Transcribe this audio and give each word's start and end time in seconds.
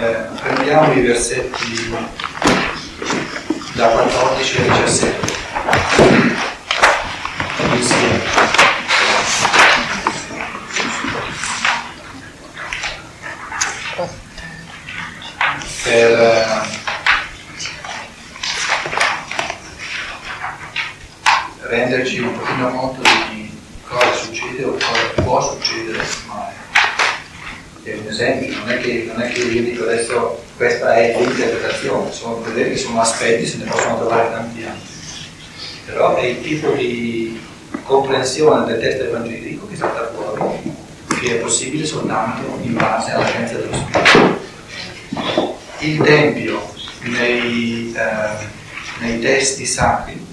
eh, 0.00 0.16
prendiamo 0.40 0.92
i 0.92 1.00
versetti 1.00 1.92
da 3.72 3.88
14 3.88 4.58
a 4.58 4.74
17 4.74 5.36
insieme. 7.72 8.20
Per 15.82 16.20
eh, 16.20 16.46
renderci 21.62 22.18
un 22.20 22.38
pochino 22.38 22.70
conto 22.70 23.00
di 23.00 23.58
cosa 23.88 24.12
succede 24.12 24.64
o 24.64 24.72
cosa 24.72 25.22
può 25.22 25.40
succedere, 25.40 26.04
ma 26.26 26.66
è 27.90 27.96
un 27.96 28.06
esempio, 28.06 28.54
non 28.58 28.70
è 28.70 28.78
che, 28.78 29.04
non 29.06 29.22
è 29.22 29.32
che 29.32 29.40
io 29.40 29.62
dico 29.62 29.84
adesso 29.84 30.42
questa 30.56 30.94
è 30.94 31.16
l'interpretazione, 31.18 32.12
sono 32.12 32.42
vedere 32.42 32.70
che 32.70 32.76
sono 32.76 33.00
aspetti, 33.28 33.46
se 33.46 33.56
ne 33.58 33.64
possono 33.64 33.98
trovare 33.98 34.30
tanti 34.30 34.64
altri. 34.64 34.96
Però 35.84 36.16
è 36.16 36.24
il 36.24 36.40
tipo 36.40 36.70
di 36.70 37.40
comprensione 37.84 38.66
del 38.66 38.80
testo 38.80 39.04
evangelico 39.04 39.68
che 39.68 39.76
salta 39.76 40.10
fuori, 40.14 40.74
che 41.20 41.36
è 41.36 41.40
possibile 41.40 41.84
soltanto 41.84 42.58
in 42.62 42.74
base 42.74 43.12
alla 43.12 43.26
scienza 43.26 43.56
dello 43.56 43.76
Spirito. 43.76 44.36
Il 45.80 46.00
Tempio 46.02 46.72
nei, 47.02 47.94
eh, 47.94 48.46
nei 49.00 49.20
testi 49.20 49.64
sacri, 49.64 50.26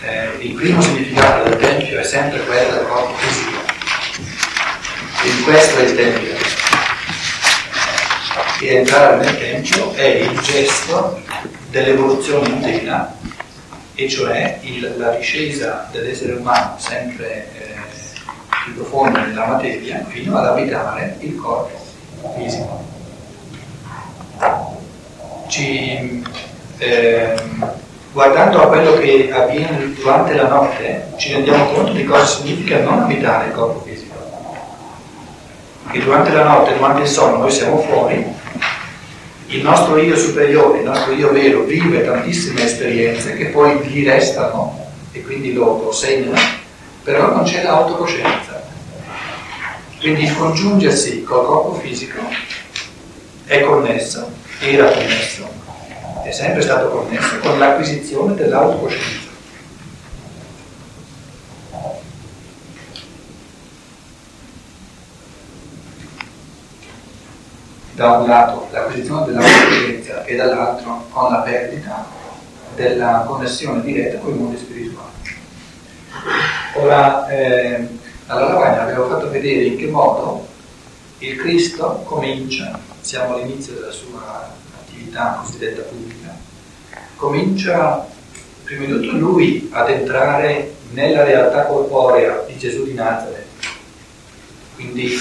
eh, 0.00 0.28
il 0.40 0.52
primo 0.54 0.80
significato 0.80 1.48
del 1.48 1.58
Tempio 1.58 1.98
è 1.98 2.04
sempre 2.04 2.44
quello 2.44 2.74
del 2.76 2.86
corpo 2.86 3.14
fisico. 3.16 3.56
Quindi 5.20 5.42
questo 5.42 5.78
è 5.78 5.82
il 5.82 5.94
Tempio. 5.96 6.36
E 8.60 8.74
entrare 8.74 9.16
nel 9.24 9.38
Tempio 9.38 9.92
è 9.94 10.04
il 10.04 10.38
gesto 10.40 11.26
dell'evoluzione 11.70 12.48
intera 12.48 13.14
e 13.94 14.08
cioè 14.08 14.58
il, 14.62 14.94
la 14.96 15.10
discesa 15.10 15.88
dell'essere 15.90 16.34
umano 16.34 16.74
sempre 16.78 17.48
eh, 17.58 17.74
più 18.64 18.74
profonda 18.74 19.24
nella 19.24 19.46
materia 19.46 20.04
fino 20.08 20.36
ad 20.36 20.46
abitare 20.46 21.16
il 21.20 21.36
corpo 21.36 21.76
fisico. 22.36 22.86
Ci, 25.48 26.22
eh, 26.78 27.34
guardando 28.12 28.62
a 28.62 28.66
quello 28.68 28.92
che 28.98 29.30
avviene 29.32 29.94
durante 29.94 30.34
la 30.34 30.48
notte, 30.48 31.12
ci 31.16 31.32
rendiamo 31.32 31.72
conto 31.72 31.92
di 31.92 32.04
cosa 32.04 32.24
significa 32.24 32.80
non 32.80 33.00
abitare 33.00 33.46
il 33.48 33.52
corpo 33.52 33.80
fisico. 33.80 34.14
Che 35.90 35.98
durante 36.00 36.30
la 36.32 36.44
notte, 36.44 36.76
durante 36.76 37.02
il 37.02 37.08
sonno, 37.08 37.38
noi 37.38 37.50
siamo 37.50 37.78
fuori 37.78 38.24
il 39.48 39.62
nostro 39.62 39.96
io 39.98 40.16
superiore, 40.16 40.78
il 40.78 40.84
nostro 40.84 41.12
io 41.12 41.32
vero 41.32 41.62
vive 41.62 42.04
tantissime 42.04 42.64
esperienze 42.64 43.34
che 43.34 43.46
poi 43.46 43.78
gli 43.78 44.04
restano 44.04 44.86
e 45.12 45.22
quindi 45.22 45.54
lo, 45.54 45.84
lo 45.84 45.92
segnano, 45.92 46.38
però 47.02 47.34
non 47.34 47.44
c'è 47.44 47.62
l'autocoscienza. 47.62 48.62
Quindi 49.98 50.24
il 50.24 50.36
congiungersi 50.36 51.22
col 51.22 51.46
corpo 51.46 51.74
fisico 51.74 52.20
è 53.46 53.60
connesso, 53.62 54.30
era 54.60 54.90
connesso, 54.90 55.48
è 56.22 56.30
sempre 56.30 56.60
stato 56.60 56.88
connesso 56.90 57.38
con 57.38 57.58
l'acquisizione 57.58 58.34
dell'autocoscienza. 58.34 59.27
Da 67.98 68.12
un 68.12 68.28
lato 68.28 68.68
l'acquisizione 68.70 69.26
della 69.26 69.40
conoscenza 69.40 70.22
e 70.22 70.36
dall'altro 70.36 71.06
con 71.10 71.32
la 71.32 71.38
perdita 71.38 72.06
della 72.76 73.24
connessione 73.26 73.82
diretta 73.82 74.18
con 74.18 74.34
i 74.34 74.38
mondi 74.38 74.56
spirituali. 74.56 75.10
Ora, 76.74 77.26
eh, 77.26 77.88
alla 78.26 78.52
lavagna 78.52 78.82
abbiamo 78.82 79.08
fatto 79.08 79.28
vedere 79.30 79.64
in 79.64 79.76
che 79.76 79.86
modo 79.86 80.46
il 81.18 81.36
Cristo 81.38 82.02
comincia, 82.04 82.78
siamo 83.00 83.34
all'inizio 83.34 83.74
della 83.74 83.90
sua 83.90 84.48
attività 84.80 85.40
cosiddetta 85.42 85.82
pubblica, 85.82 86.36
comincia 87.16 88.06
prima 88.62 88.84
di 88.84 88.92
tutto 88.92 89.16
lui 89.16 89.68
ad 89.72 89.90
entrare 89.90 90.76
nella 90.92 91.24
realtà 91.24 91.66
corporea 91.66 92.44
di 92.46 92.56
Gesù 92.56 92.84
di 92.84 92.94
Nazareth. 92.94 93.46
Quindi 94.76 95.18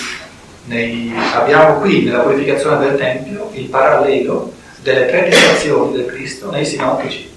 nei, 0.67 1.13
abbiamo 1.33 1.79
qui 1.79 2.03
nella 2.03 2.19
purificazione 2.19 2.85
del 2.85 2.97
Tempio 2.97 3.50
il 3.53 3.66
parallelo 3.66 4.51
delle 4.81 5.05
predicazioni 5.05 5.94
del 5.94 6.05
Cristo 6.05 6.51
nei 6.51 6.66
sinottici. 6.66 7.35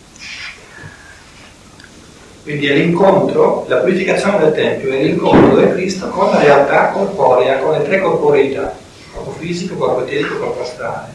Quindi 2.43 2.67
è 2.67 2.75
l'incontro, 2.75 3.67
la 3.69 3.77
purificazione 3.77 4.39
del 4.39 4.53
Tempio 4.53 4.93
è 4.93 5.03
l'incontro 5.03 5.57
del 5.57 5.73
Cristo 5.73 6.09
con 6.09 6.31
la 6.31 6.41
realtà 6.41 6.89
corporea, 6.89 7.59
con 7.59 7.79
le 7.79 7.85
tre 7.85 8.01
corporeità, 8.01 8.75
corpo 9.13 9.33
fisico, 9.39 9.77
corpo 9.77 10.03
eterico, 10.03 10.39
corpo 10.39 10.63
astrale. 10.63 11.09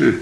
Mm. 0.00 0.18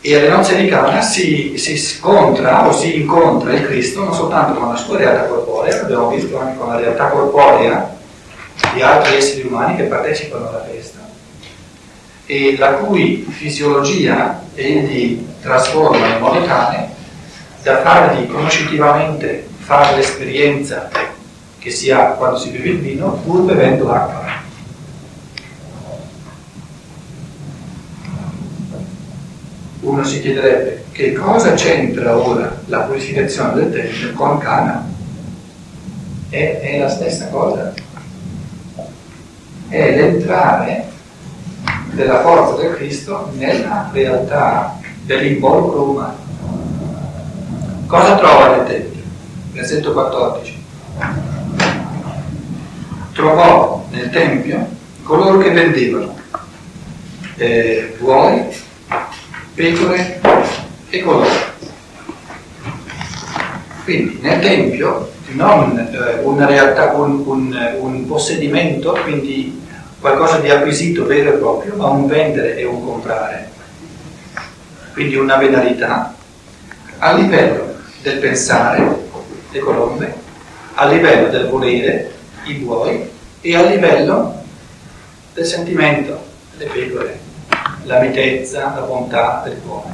E 0.00 0.16
alle 0.16 0.28
nozze 0.28 0.56
di 0.56 0.68
Cana 0.68 1.00
si, 1.00 1.56
si 1.56 1.78
scontra 1.78 2.66
o 2.66 2.72
si 2.72 3.00
incontra 3.00 3.52
il 3.54 3.64
Cristo 3.64 4.04
non 4.04 4.12
soltanto 4.12 4.58
con 4.58 4.70
la 4.70 4.76
sua 4.76 4.98
realtà 4.98 5.24
corporea, 5.26 5.76
l'abbiamo 5.76 6.10
visto 6.10 6.38
anche 6.38 6.58
con 6.58 6.68
la 6.68 6.78
realtà 6.78 7.06
corporea 7.06 7.93
di 8.74 8.82
altri 8.82 9.16
esseri 9.16 9.46
umani 9.46 9.76
che 9.76 9.84
partecipano 9.84 10.48
alla 10.48 10.64
festa 10.64 11.00
e 12.26 12.56
la 12.56 12.74
cui 12.74 13.26
fisiologia 13.28 14.42
egli 14.54 15.26
trasforma 15.40 16.14
in 16.14 16.20
modo 16.20 16.44
tale 16.44 16.88
da 17.62 17.80
fargli 17.82 18.26
conoscitivamente 18.26 19.46
fare 19.58 19.96
l'esperienza 19.96 20.90
che 21.58 21.70
si 21.70 21.90
ha 21.90 22.08
quando 22.12 22.38
si 22.38 22.50
beve 22.50 22.68
il 22.68 22.78
vino 22.78 23.12
pur 23.24 23.42
bevendo 23.42 23.86
l'acqua. 23.86 24.42
Uno 29.80 30.04
si 30.04 30.20
chiederebbe 30.20 30.84
che 30.92 31.12
cosa 31.12 31.52
c'entra 31.54 32.16
ora 32.16 32.58
la 32.66 32.80
purificazione 32.80 33.54
del 33.54 33.72
Tempio 33.72 34.12
con 34.12 34.38
Cana? 34.38 34.86
È, 36.28 36.60
è 36.60 36.78
la 36.78 36.88
stessa 36.88 37.28
cosa 37.28 37.72
è 39.68 39.96
l'entrare 39.96 40.88
della 41.92 42.20
forza 42.22 42.60
del 42.60 42.74
Cristo 42.74 43.30
nella 43.36 43.88
realtà 43.92 44.78
dell'involucro 45.02 45.90
umano. 45.90 46.16
Cosa 47.86 48.16
trova 48.16 48.56
nel 48.56 48.66
Tempio? 48.66 49.02
Versetto 49.52 49.92
14. 49.92 50.64
Trovò 53.12 53.86
nel 53.90 54.10
Tempio 54.10 54.66
coloro 55.04 55.38
che 55.38 55.50
vendevano 55.50 56.16
eh, 57.36 57.96
pecore 59.54 60.20
e 60.90 61.02
colori. 61.02 61.43
Quindi 63.84 64.18
nel 64.22 64.40
Tempio 64.40 65.12
non 65.32 65.78
eh, 65.78 66.20
una 66.22 66.46
realtà, 66.46 66.92
un, 66.92 67.22
un, 67.26 67.76
un, 67.80 68.06
possedimento, 68.06 68.98
quindi 69.02 69.62
qualcosa 70.00 70.38
di 70.38 70.48
acquisito 70.48 71.04
vero 71.04 71.34
e 71.34 71.36
proprio, 71.36 71.76
ma 71.76 71.88
un 71.88 72.06
vendere 72.06 72.56
e 72.56 72.64
un 72.64 72.82
comprare. 72.82 73.50
Quindi 74.94 75.16
una 75.16 75.36
venalità 75.36 76.14
a 76.98 77.12
livello 77.12 77.74
del 78.00 78.18
pensare, 78.18 79.02
le 79.50 79.58
colombe, 79.58 80.14
a 80.74 80.86
livello 80.86 81.28
del 81.28 81.48
volere, 81.48 82.12
i 82.44 82.54
buoi, 82.54 83.06
e 83.42 83.54
a 83.54 83.62
livello 83.62 84.42
del 85.34 85.44
sentimento, 85.44 86.24
le 86.56 86.66
pecore, 86.66 87.18
la 87.82 88.00
mitezza, 88.00 88.72
la 88.74 88.80
bontà 88.80 89.42
del 89.44 89.60
cuore. 89.62 89.92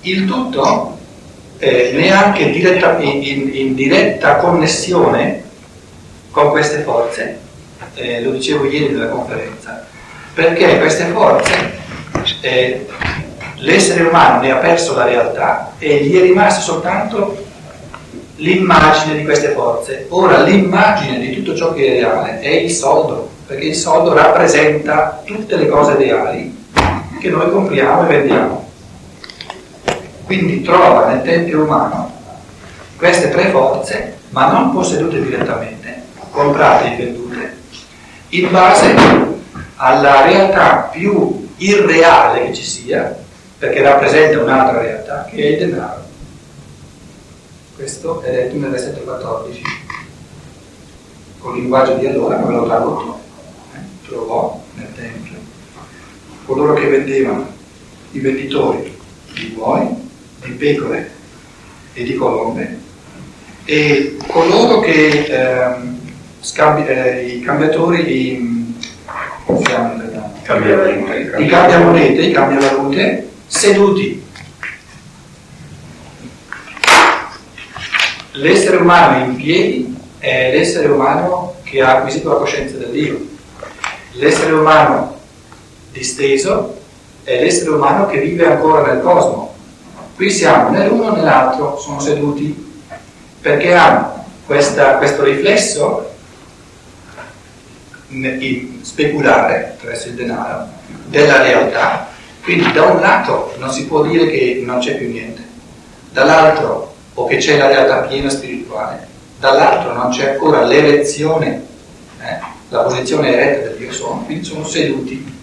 Il 0.00 0.24
tutto 0.26 0.97
eh, 1.58 1.90
neanche 1.94 2.50
diretta, 2.50 2.98
in, 2.98 3.50
in, 3.52 3.74
diretta 3.74 4.36
connessione 4.36 5.42
con 6.30 6.50
queste 6.50 6.82
forze, 6.82 7.38
eh, 7.94 8.22
lo 8.22 8.30
dicevo 8.30 8.64
ieri 8.64 8.94
nella 8.94 9.08
conferenza, 9.08 9.86
perché 10.34 10.78
queste 10.78 11.06
forze, 11.06 11.76
eh, 12.42 12.86
l'essere 13.56 14.04
umano 14.04 14.40
ne 14.40 14.52
ha 14.52 14.56
perso 14.56 14.94
la 14.94 15.04
realtà 15.04 15.72
e 15.78 16.04
gli 16.04 16.16
è 16.16 16.22
rimasta 16.22 16.60
soltanto 16.60 17.46
l'immagine 18.36 19.16
di 19.16 19.24
queste 19.24 19.48
forze. 19.48 20.06
Ora 20.10 20.42
l'immagine 20.42 21.18
di 21.18 21.34
tutto 21.34 21.56
ciò 21.56 21.72
che 21.72 21.86
è 21.86 22.00
reale 22.00 22.38
è 22.38 22.50
il 22.50 22.70
soldo, 22.70 23.28
perché 23.46 23.66
il 23.66 23.74
soldo 23.74 24.12
rappresenta 24.12 25.22
tutte 25.24 25.56
le 25.56 25.66
cose 25.66 25.96
reali 25.96 26.66
che 27.20 27.30
noi 27.30 27.50
compriamo 27.50 28.04
e 28.04 28.06
vendiamo. 28.06 28.67
Quindi 30.28 30.60
trova 30.60 31.06
nel 31.06 31.22
Tempio 31.22 31.64
umano 31.64 32.12
queste 32.98 33.30
tre 33.30 33.48
forze, 33.48 34.18
ma 34.28 34.52
non 34.52 34.72
possedute 34.72 35.22
direttamente, 35.22 36.02
comprate 36.30 36.92
e 36.92 36.96
vendute, 36.96 37.56
in 38.28 38.50
base 38.50 38.94
alla 39.76 40.26
realtà 40.26 40.90
più 40.92 41.48
irreale 41.56 42.44
che 42.44 42.54
ci 42.54 42.62
sia, 42.62 43.16
perché 43.56 43.80
rappresenta 43.80 44.42
un'altra 44.42 44.82
realtà, 44.82 45.24
che 45.30 45.36
è 45.42 45.46
il 45.46 45.58
denaro. 45.70 46.04
Questo 47.74 48.20
è 48.20 48.30
detto 48.30 48.56
nel 48.58 48.68
versetto 48.68 49.00
14. 49.00 49.62
Con 51.38 51.54
il 51.54 51.62
linguaggio 51.62 51.94
di 51.94 52.06
allora, 52.06 52.36
me 52.36 52.52
lo 52.52 52.66
tradotto, 52.66 53.18
eh, 53.76 54.06
trovò 54.06 54.62
nel 54.74 54.94
Tempio 54.94 55.38
coloro 56.44 56.74
che 56.74 56.86
vendevano, 56.86 57.46
i 58.10 58.20
venditori 58.20 58.94
di 59.32 59.46
buoi, 59.54 60.07
di 60.44 60.50
pecore 60.52 61.10
e 61.92 62.02
di 62.04 62.14
colombe, 62.14 62.78
e 63.64 64.16
coloro 64.26 64.80
che 64.80 65.24
ehm, 65.24 65.98
scambi, 66.40 66.86
eh, 66.86 67.26
i 67.26 67.40
cambiatori, 67.40 68.00
i, 68.10 68.74
cambiamonete, 70.42 71.42
i 71.42 71.46
cambiamonete, 71.46 72.22
i 72.22 72.32
cambiavalute, 72.32 73.28
seduti. 73.46 74.24
L'essere 78.32 78.76
umano 78.76 79.24
in 79.24 79.36
piedi 79.36 79.96
è 80.18 80.52
l'essere 80.52 80.88
umano 80.88 81.56
che 81.64 81.82
ha 81.82 81.96
acquisito 81.96 82.30
la 82.30 82.36
coscienza 82.36 82.76
del 82.76 82.90
Dio. 82.90 83.26
L'essere 84.12 84.52
umano 84.52 85.18
disteso 85.92 86.80
è 87.24 87.38
l'essere 87.40 87.70
umano 87.70 88.06
che 88.06 88.20
vive 88.20 88.46
ancora 88.46 88.90
nel 88.90 89.02
cosmo. 89.02 89.47
Qui 90.18 90.32
siamo 90.32 90.70
né 90.70 90.88
l'uno 90.88 91.12
né 91.12 91.22
l'altro, 91.22 91.78
sono 91.78 92.00
seduti 92.00 92.52
perché 93.40 93.72
hanno 93.72 94.24
questa, 94.46 94.96
questo 94.96 95.22
riflesso 95.22 96.10
speculare 98.80 99.74
attraverso 99.74 100.08
il 100.08 100.14
denaro 100.14 100.66
della 101.06 101.40
realtà. 101.42 102.08
Quindi 102.42 102.72
da 102.72 102.86
un 102.86 103.00
lato 103.00 103.54
non 103.58 103.70
si 103.70 103.86
può 103.86 104.02
dire 104.02 104.26
che 104.26 104.60
non 104.64 104.80
c'è 104.80 104.96
più 104.96 105.08
niente, 105.08 105.40
dall'altro 106.10 106.96
o 107.14 107.24
che 107.26 107.36
c'è 107.36 107.56
la 107.56 107.68
realtà 107.68 107.98
piena 108.08 108.28
spirituale, 108.28 109.06
dall'altro 109.38 109.92
non 109.92 110.10
c'è 110.10 110.32
ancora 110.32 110.64
l'elezione, 110.64 111.64
eh, 112.20 112.38
la 112.70 112.80
posizione 112.80 113.32
eretta 113.32 113.68
del 113.68 113.82
io 113.82 113.92
sono, 113.92 114.24
quindi 114.24 114.42
sono 114.42 114.64
seduti 114.64 115.36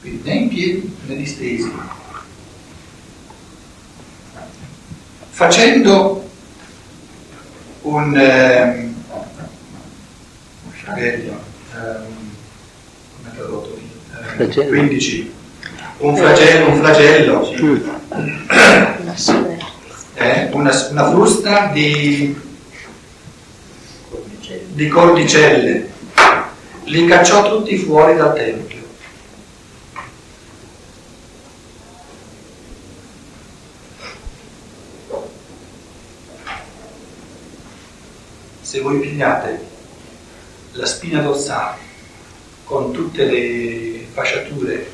quindi 0.00 0.20
né 0.22 0.34
in 0.34 0.48
piedi 0.48 0.96
né 1.06 1.16
distesi. 1.16 2.00
Facendo 5.42 6.22
un, 7.82 8.16
eh, 8.16 8.92
flagello, 10.70 11.32
um, 11.74 12.30
come 13.16 13.34
tradotto? 13.34 13.76
Lì? 13.76 13.90
Eh, 14.38 14.66
15. 14.68 15.34
Un 15.98 16.16
flagello, 16.16 16.68
un 16.68 16.76
flagello. 16.76 17.50
Eh, 20.14 20.48
una, 20.52 20.88
una 20.90 21.10
frusta 21.10 21.70
di, 21.72 22.40
di 24.68 24.86
cordicelle, 24.86 25.90
li 26.84 27.04
cacciò 27.06 27.48
tutti 27.48 27.76
fuori 27.78 28.14
dal 28.14 28.32
tempio. 28.32 28.81
Se 38.72 38.80
voi 38.80 39.00
pigliate 39.00 39.60
la 40.72 40.86
spina 40.86 41.20
dorsale 41.20 41.76
con 42.64 42.90
tutte 42.90 43.26
le 43.26 44.06
fasciature 44.10 44.90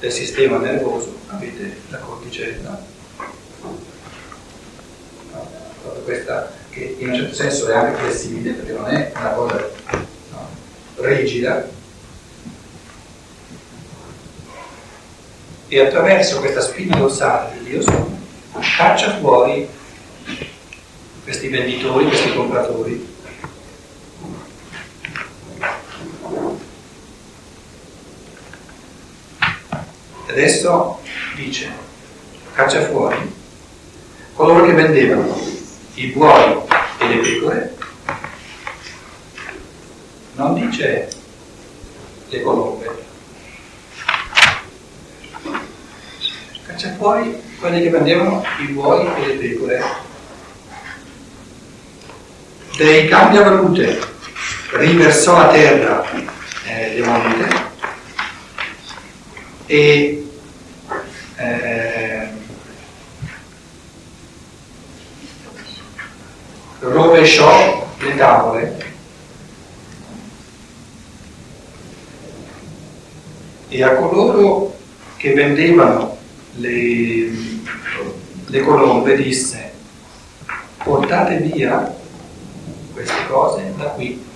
del 0.00 0.10
sistema 0.10 0.58
nervoso, 0.58 1.14
avete 1.28 1.76
la 1.90 1.98
corticella, 1.98 2.84
questa 6.02 6.52
che 6.70 6.96
in 6.98 7.10
un 7.10 7.14
certo 7.14 7.34
senso 7.36 7.68
è 7.68 7.76
anche 7.76 8.00
flessibile 8.00 8.50
perché 8.50 8.72
non 8.72 8.88
è 8.88 9.12
una 9.14 9.28
cosa 9.28 9.68
no, 10.30 10.48
rigida, 10.96 11.68
e 15.68 15.80
attraverso 15.80 16.40
questa 16.40 16.62
spina 16.62 16.96
dorsale 16.96 17.58
di 17.58 17.70
Dio 17.70 17.80
sono 17.80 18.18
caccia 18.76 19.18
fuori 19.18 19.68
questi 21.22 21.46
venditori, 21.46 22.06
questi 22.06 22.34
compratori 22.34 23.18
Adesso 30.30 31.00
dice, 31.34 31.72
caccia 32.54 32.86
fuori 32.86 33.38
coloro 34.34 34.64
che 34.64 34.72
vendevano 34.72 35.36
i 35.94 36.06
buoi 36.06 36.56
e 36.98 37.08
le 37.08 37.16
pecore, 37.16 37.76
non 40.34 40.54
dice 40.54 41.08
le 42.28 42.42
colombe, 42.42 43.04
caccia 46.64 46.94
fuori 46.94 47.42
quelli 47.58 47.82
che 47.82 47.90
vendevano 47.90 48.44
i 48.60 48.66
buoi 48.66 49.06
e 49.16 49.26
le 49.26 49.34
pecore. 49.34 49.84
Dei 52.76 53.08
cambiavalute 53.08 54.00
riversò 54.74 55.36
a 55.36 55.48
terra 55.48 56.08
eh, 56.64 56.94
le 56.94 57.04
monete 57.04 57.68
e 59.66 60.26
eh, 61.36 62.28
rovesciò 67.30 67.86
le 68.00 68.16
tavole 68.16 68.84
e 73.68 73.82
a 73.84 73.94
coloro 73.94 74.76
che 75.16 75.32
vendevano 75.32 76.16
le, 76.56 77.30
le 78.46 78.60
colombe 78.62 79.16
disse 79.16 79.72
portate 80.82 81.36
via 81.36 81.94
queste 82.92 83.26
cose 83.28 83.74
da 83.76 83.84
qui 83.84 84.28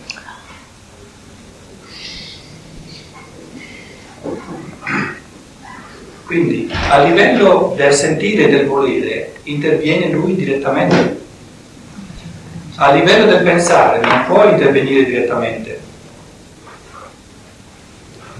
Quindi 6.25 6.71
a 6.89 7.03
livello 7.05 7.75
del 7.77 7.93
sentire 7.93 8.45
e 8.45 8.49
del 8.49 8.67
volere 8.67 9.35
interviene 9.43 10.09
lui 10.09 10.35
direttamente. 10.35 11.24
A 12.76 12.90
livello 12.90 13.26
del 13.26 13.45
pensare 13.45 14.00
non 14.00 14.25
può 14.26 14.49
intervenire 14.49 15.04
direttamente. 15.04 15.81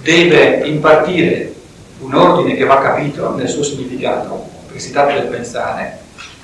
Deve 0.03 0.67
impartire 0.67 1.55
un 2.01 2.15
ordine 2.15 2.57
che 2.57 2.65
va 2.65 2.81
capito 2.81 3.33
nel 3.37 3.49
suo 3.49 3.63
significato, 3.63 4.49
perché 4.67 4.81
si 4.81 4.91
tratta 4.91 5.13
del 5.13 5.29
pensare, 5.29 6.01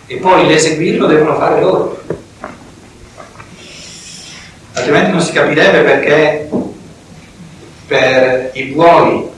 e 0.07 0.17
poi 0.19 0.47
l'eseguirlo 0.47 1.09
devono 1.09 1.35
fare 1.35 1.61
loro. 1.61 2.01
Altrimenti 4.75 5.11
non 5.11 5.21
si 5.21 5.33
capirebbe 5.33 5.81
perché 5.81 6.49
per 7.89 8.51
i 8.53 8.65
buoi 8.67 9.29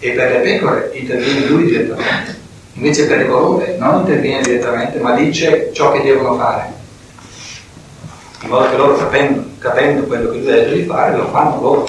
e 0.00 0.10
per 0.10 0.32
le 0.32 0.38
pecore 0.40 0.90
interviene 0.92 1.46
lui 1.46 1.66
direttamente. 1.66 2.36
Invece 2.72 3.06
per 3.06 3.18
le 3.18 3.26
colombe 3.26 3.76
non 3.78 4.00
interviene 4.00 4.42
direttamente, 4.42 4.98
ma 4.98 5.12
dice 5.12 5.70
ciò 5.72 5.92
che 5.92 6.02
devono 6.02 6.36
fare. 6.36 6.75
In 8.46 8.52
modo 8.52 8.70
che 8.70 8.76
loro 8.76 8.96
capendo, 8.96 9.44
capendo 9.58 10.04
quello 10.04 10.30
che 10.30 10.38
lui 10.38 10.52
ha 10.52 10.54
detto 10.54 10.74
di 10.74 10.84
fare, 10.84 11.16
lo 11.16 11.26
fanno 11.30 11.60
loro. 11.60 11.88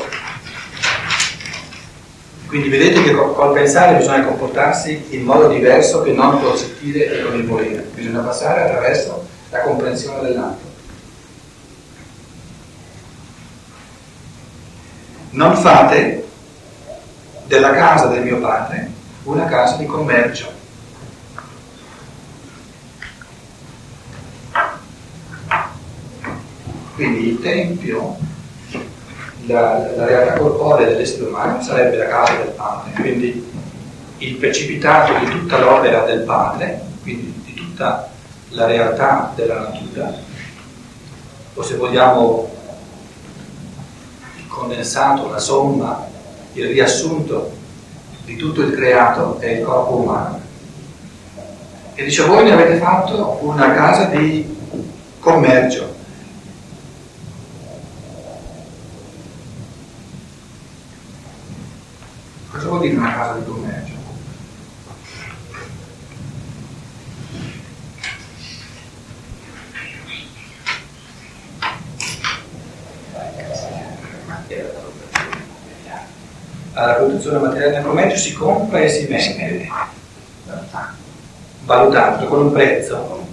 Quindi 2.48 2.70
vedete 2.70 3.04
che 3.04 3.14
col 3.14 3.54
pensare 3.54 3.98
bisogna 3.98 4.26
comportarsi 4.26 5.06
in 5.10 5.22
modo 5.22 5.50
diverso 5.50 6.02
che 6.02 6.14
non 6.14 6.42
col 6.42 6.58
sentire 6.58 7.12
e 7.12 7.22
con 7.22 7.36
il 7.36 7.46
volere. 7.46 7.88
Bisogna 7.94 8.22
passare 8.22 8.64
attraverso 8.64 9.28
la 9.52 9.60
comprensione 9.60 10.22
dell'altro. 10.22 10.68
Non 15.30 15.56
fate 15.58 16.28
della 17.46 17.70
casa 17.70 18.08
del 18.08 18.24
mio 18.24 18.40
padre 18.40 18.90
una 19.26 19.46
casa 19.46 19.76
di 19.76 19.86
commercio. 19.86 20.57
Quindi 26.98 27.27
il 27.27 27.39
tempio, 27.39 28.18
la, 29.46 29.88
la 29.96 30.06
realtà 30.08 30.39
corporea 30.39 30.88
dell'essere 30.88 31.25
umano 31.25 31.62
sarebbe 31.62 31.96
la 31.96 32.08
casa 32.08 32.38
del 32.38 32.54
padre, 32.56 32.92
quindi 33.00 33.46
il 34.18 34.36
precipitato 34.38 35.13
di 35.24 35.30
tutta 35.30 35.60
l'opera 35.60 36.06
del 36.06 36.22
padre, 36.22 36.82
quindi 37.04 37.39
di 37.46 37.54
tutta 37.54 38.10
la 38.50 38.66
realtà 38.66 39.32
della 39.36 39.60
natura, 39.60 40.12
o 41.54 41.62
se 41.62 41.75
vogliamo 41.75 42.50
condensato, 44.48 45.30
la 45.30 45.38
somma, 45.38 46.04
il 46.54 46.66
riassunto 46.66 47.51
di 48.25 48.38
tutto 48.38 48.62
il 48.62 48.74
creato 48.74 49.38
è 49.38 49.50
il 49.50 49.63
corpo 49.63 49.98
umano. 49.98 50.42
E 51.94 52.04
dice 52.04 52.24
voi 52.24 52.44
ne 52.44 52.54
avete 52.54 52.77
fatto 52.77 53.38
una 53.42 53.72
casa 53.75 54.06
di 54.06 54.58
commercio. 55.20 55.97
Cosa 62.68 62.80
vuol 62.80 62.98
una 62.98 63.14
casa 63.14 63.40
di 63.40 63.46
commercio? 63.46 63.96
alla 76.74 76.94
produzione 76.94 77.40
materiale 77.40 77.72
del 77.72 77.84
commercio 77.84 78.18
si 78.18 78.34
compra 78.34 78.80
e 78.80 78.90
si 78.90 79.06
vende, 79.08 79.68
valutando 81.64 82.28
con 82.28 82.40
un 82.40 82.52
prezzo 82.52 83.26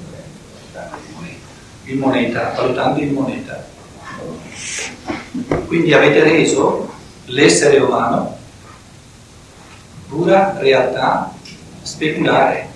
in 1.85 1.99
moneta, 1.99 2.55
valutando 2.57 3.01
in 3.01 3.13
moneta. 3.13 3.67
Quindi 5.67 5.93
avete 5.93 6.23
reso 6.23 6.91
l'essere 7.27 7.79
umano 7.81 8.34
pura 10.15 10.55
realtà 10.59 11.33
speculare, 11.83 12.69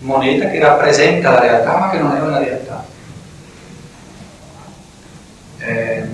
moneta 0.00 0.48
che 0.48 0.58
rappresenta 0.58 1.30
la 1.30 1.40
realtà 1.40 1.76
ma 1.76 1.90
che 1.90 1.98
non 1.98 2.16
è 2.16 2.20
una 2.20 2.38
realtà. 2.38 2.84
Eh, 5.58 6.04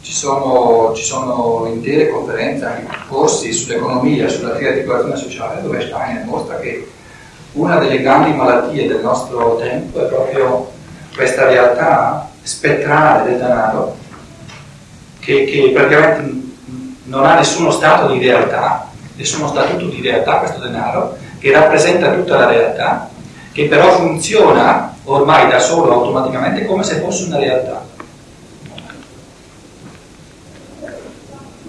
ci 0.00 0.12
sono, 0.12 0.94
ci 0.94 1.04
sono, 1.04 1.66
intere 1.70 2.08
conferenze, 2.08 2.64
anche 2.64 2.96
corsi 3.08 3.52
sull'economia, 3.52 4.26
sulla 4.28 4.54
articolazione 4.54 5.16
sociale, 5.16 5.60
dove 5.60 5.82
Steiner 5.82 6.24
mostra 6.24 6.58
che 6.58 6.90
una 7.52 7.78
delle 7.78 8.00
grandi 8.00 8.32
malattie 8.32 8.88
del 8.88 9.02
nostro 9.02 9.56
tempo 9.56 10.02
è 10.02 10.08
proprio 10.08 10.72
questa 11.14 11.46
realtà 11.46 12.30
spettrale 12.42 13.30
del 13.30 13.38
denaro, 13.38 13.96
che, 15.18 15.44
che 15.44 15.70
praticamente 15.74 16.48
non 17.04 17.26
ha 17.26 17.34
nessuno 17.34 17.70
stato 17.70 18.10
di 18.12 18.18
realtà, 18.18 18.89
nessuno 19.20 19.48
statuto 19.48 19.84
di 19.84 20.00
realtà 20.00 20.38
questo 20.38 20.60
denaro, 20.60 21.16
che 21.38 21.52
rappresenta 21.52 22.12
tutta 22.12 22.38
la 22.38 22.46
realtà, 22.46 23.10
che 23.52 23.66
però 23.66 23.92
funziona 23.96 24.94
ormai 25.04 25.48
da 25.50 25.58
solo 25.58 25.92
automaticamente 25.92 26.64
come 26.64 26.82
se 26.82 27.00
fosse 27.00 27.24
una 27.24 27.38
realtà. 27.38 27.86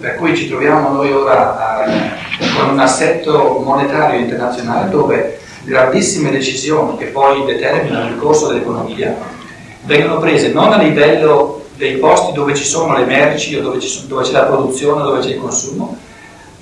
Per 0.00 0.16
cui 0.16 0.34
ci 0.34 0.48
troviamo 0.48 0.88
noi 0.88 1.12
ora 1.12 1.58
a, 1.58 1.84
con 2.56 2.70
un 2.70 2.80
assetto 2.80 3.60
monetario 3.62 4.18
internazionale 4.18 4.88
dove 4.88 5.38
grandissime 5.64 6.30
decisioni 6.30 6.96
che 6.96 7.06
poi 7.06 7.44
determinano 7.44 8.08
il 8.08 8.16
corso 8.16 8.48
dell'economia 8.48 9.14
vengono 9.82 10.18
prese 10.18 10.52
non 10.52 10.72
a 10.72 10.76
livello 10.76 11.66
dei 11.76 11.98
posti 11.98 12.32
dove 12.32 12.54
ci 12.54 12.64
sono 12.64 12.96
le 12.96 13.04
merci 13.04 13.54
o 13.54 13.62
dove, 13.62 13.80
sono, 13.80 14.06
dove 14.08 14.24
c'è 14.24 14.32
la 14.32 14.44
produzione 14.44 15.02
o 15.02 15.04
dove 15.04 15.20
c'è 15.20 15.30
il 15.30 15.38
consumo, 15.38 15.96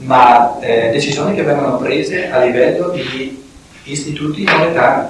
ma 0.00 0.59
eh, 0.61 0.90
decisioni 0.90 1.35
che 1.35 1.42
vengono 1.42 1.76
prese 1.76 2.30
a 2.30 2.45
livello 2.45 2.90
di 2.90 3.42
istituti 3.85 4.45
monetari. 4.45 5.09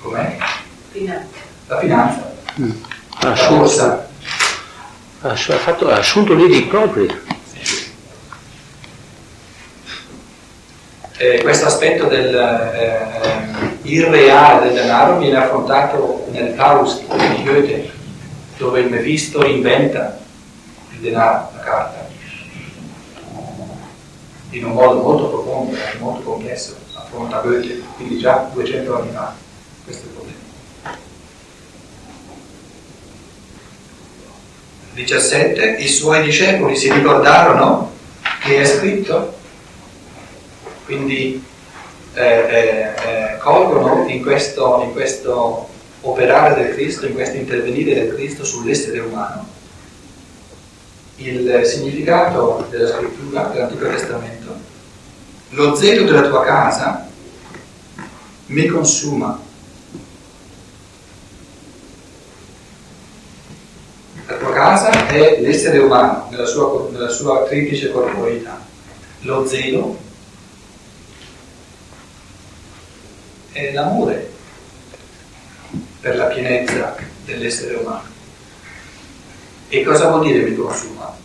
Com'è? 0.00 0.36
Finanza. 0.90 1.26
La 1.66 1.78
finanza. 1.78 2.32
Mm. 2.60 2.70
La 3.20 3.48
borsa 3.48 4.08
ha, 5.22 5.34
fatto, 5.34 5.88
ha 5.88 5.98
assunto 5.98 6.34
veri 6.34 6.62
propri. 6.64 7.20
Eh, 11.16 11.40
questo 11.42 11.66
aspetto 11.66 12.06
del 12.06 12.34
eh, 12.34 13.78
irreale 13.82 14.66
del 14.66 14.74
denaro 14.74 15.18
viene 15.18 15.36
affrontato 15.36 16.26
nel 16.32 16.54
Faust 16.54 17.04
di 17.14 17.44
Goethe, 17.44 17.90
dove 18.56 18.80
il 18.80 18.90
Mephisto 18.90 19.44
inventa 19.44 20.18
il 20.90 20.98
denaro, 20.98 21.50
la 21.54 21.62
carta, 21.62 22.08
in 24.52 24.64
un 24.64 24.72
modo 24.72 25.00
molto 25.00 25.28
profondo, 25.28 25.76
molto 25.98 26.22
complesso, 26.22 26.76
affronta 26.94 27.40
Goethe, 27.40 27.82
quindi 27.96 28.18
già 28.18 28.50
200 28.52 28.96
anni 28.96 29.10
fa. 29.12 29.34
Questo 29.84 30.02
è 30.02 30.06
il 30.06 30.12
problema. 30.12 30.40
17, 34.94 35.76
i 35.78 35.88
suoi 35.88 36.22
discepoli 36.22 36.76
si 36.76 36.92
ricordarono 36.92 37.92
che 38.42 38.60
è 38.60 38.64
scritto, 38.64 39.34
quindi 40.84 41.42
eh, 42.14 42.22
eh, 42.22 42.92
eh, 43.06 43.38
colgono 43.38 44.06
in 44.08 44.22
questo, 44.22 44.82
in 44.84 44.92
questo 44.92 45.68
operare 46.02 46.62
del 46.62 46.74
Cristo, 46.74 47.06
in 47.06 47.14
questo 47.14 47.36
intervenire 47.36 47.94
del 47.94 48.14
Cristo 48.14 48.44
sull'essere 48.44 48.98
umano, 48.98 49.48
il 51.16 51.62
significato 51.64 52.66
della 52.70 52.88
scrittura 52.88 53.44
dell'Antico 53.44 53.88
Testamento. 53.88 54.54
Lo 55.50 55.74
zelo 55.74 56.04
della 56.04 56.28
tua 56.28 56.44
casa 56.44 57.08
mi 58.46 58.66
consuma 58.66 59.38
La 64.26 64.36
tua 64.36 64.52
casa 64.52 65.08
è 65.08 65.40
l'essere 65.40 65.78
umano 65.78 66.28
nella 66.30 66.46
sua, 66.46 66.88
nella 66.90 67.08
sua 67.08 67.42
triplice 67.44 67.90
corporeità. 67.90 68.60
Lo 69.20 69.46
zelo 69.46 69.98
è 73.52 73.72
l'amore 73.72 74.30
per 76.00 76.16
la 76.16 76.26
pienezza 76.26 76.96
dell'essere 77.24 77.74
umano. 77.74 78.11
E 79.74 79.82
cosa 79.84 80.10
vuol 80.10 80.26
dire 80.26 80.46
mi 80.46 80.54
consuma? 80.54 81.16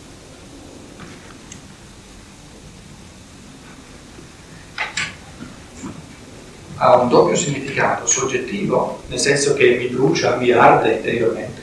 Ha 6.78 6.96
un 6.96 7.10
doppio 7.10 7.36
significato, 7.36 8.08
soggettivo, 8.08 9.02
nel 9.08 9.20
senso 9.20 9.54
che 9.54 9.76
mi 9.76 9.88
brucia, 9.88 10.38
mi 10.38 10.50
arde 10.52 10.94
interiormente, 10.94 11.62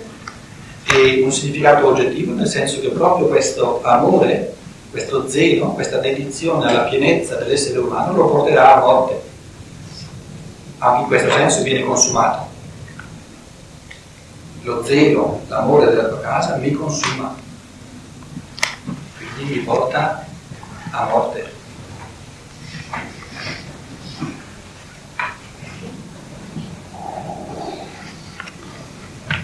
e 0.93 1.23
un 1.23 1.33
significato 1.33 1.87
oggettivo, 1.87 2.35
nel 2.35 2.49
senso 2.49 2.81
che 2.81 2.89
proprio 2.89 3.29
questo 3.29 3.83
amore, 3.83 4.55
questo 4.91 5.27
zelo, 5.27 5.69
questa 5.69 5.97
dedizione 6.01 6.69
alla 6.69 6.83
pienezza 6.83 7.37
dell'essere 7.37 7.79
umano 7.79 8.13
lo 8.13 8.29
porterà 8.29 8.75
a 8.75 8.81
morte. 8.81 9.23
Anche 10.81 11.01
in 11.01 11.07
questo 11.07 11.31
senso 11.31 11.63
viene 11.63 11.83
consumato. 11.83 12.44
Lo 14.65 14.83
zelo, 14.83 15.43
l'amore 15.49 15.91
della 15.91 16.09
tua 16.09 16.21
casa 16.21 16.57
mi 16.57 16.73
consuma, 16.73 17.37
quindi 19.35 19.57
mi 19.57 19.61
porta 19.61 20.25
a 20.91 21.05
morte. 21.05 21.53